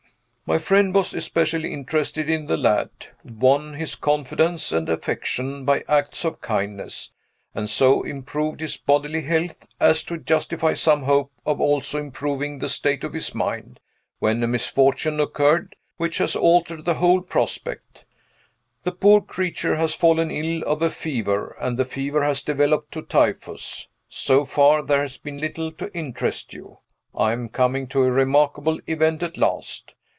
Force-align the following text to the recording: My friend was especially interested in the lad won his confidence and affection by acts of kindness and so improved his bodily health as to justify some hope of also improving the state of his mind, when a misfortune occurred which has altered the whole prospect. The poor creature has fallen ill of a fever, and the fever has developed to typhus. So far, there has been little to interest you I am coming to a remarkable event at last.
My 0.43 0.57
friend 0.57 0.93
was 0.93 1.13
especially 1.13 1.71
interested 1.71 2.29
in 2.29 2.47
the 2.47 2.57
lad 2.57 2.89
won 3.23 3.73
his 3.75 3.95
confidence 3.95 4.73
and 4.73 4.89
affection 4.89 5.63
by 5.63 5.85
acts 5.87 6.25
of 6.25 6.41
kindness 6.41 7.13
and 7.55 7.69
so 7.69 8.03
improved 8.03 8.59
his 8.59 8.75
bodily 8.75 9.21
health 9.21 9.65
as 9.79 10.03
to 10.03 10.17
justify 10.17 10.73
some 10.73 11.03
hope 11.03 11.31
of 11.45 11.61
also 11.61 11.97
improving 11.99 12.59
the 12.59 12.67
state 12.67 13.05
of 13.05 13.13
his 13.13 13.33
mind, 13.33 13.79
when 14.19 14.43
a 14.43 14.47
misfortune 14.47 15.21
occurred 15.21 15.73
which 15.95 16.17
has 16.17 16.35
altered 16.35 16.83
the 16.83 16.95
whole 16.95 17.21
prospect. 17.21 18.03
The 18.83 18.91
poor 18.91 19.21
creature 19.21 19.77
has 19.77 19.95
fallen 19.95 20.29
ill 20.31 20.63
of 20.63 20.81
a 20.81 20.89
fever, 20.89 21.55
and 21.61 21.77
the 21.79 21.85
fever 21.85 22.25
has 22.25 22.43
developed 22.43 22.91
to 22.91 23.03
typhus. 23.03 23.87
So 24.09 24.43
far, 24.43 24.81
there 24.83 24.99
has 25.01 25.17
been 25.17 25.37
little 25.37 25.71
to 25.71 25.89
interest 25.95 26.53
you 26.53 26.79
I 27.15 27.31
am 27.31 27.47
coming 27.47 27.87
to 27.87 28.03
a 28.03 28.11
remarkable 28.11 28.79
event 28.85 29.23
at 29.23 29.37
last. 29.37 29.95